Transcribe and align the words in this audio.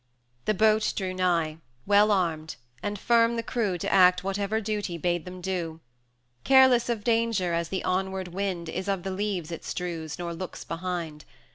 280 0.47 0.47
XII. 0.47 0.47
The 0.47 0.59
boat 0.59 0.93
drew 0.97 1.13
nigh, 1.13 1.57
well 1.85 2.09
armed, 2.11 2.55
and 2.81 2.97
firm 2.97 3.35
the 3.35 3.43
crew 3.43 3.77
To 3.77 3.93
act 3.93 4.23
whatever 4.23 4.59
Duty 4.59 4.97
bade 4.97 5.25
them 5.25 5.41
do; 5.41 5.79
Careless 6.43 6.89
of 6.89 7.03
danger, 7.03 7.53
as 7.53 7.69
the 7.69 7.83
onward 7.83 8.29
wind 8.29 8.67
Is 8.67 8.87
of 8.87 9.03
the 9.03 9.11
leaves 9.11 9.51
it 9.51 9.63
strews, 9.63 10.17
nor 10.17 10.33
looks 10.33 10.63
behind. 10.63 11.23